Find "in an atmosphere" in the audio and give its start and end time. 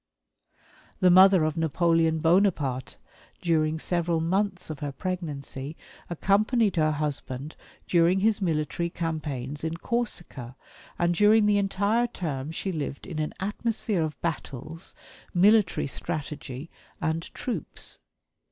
13.05-14.01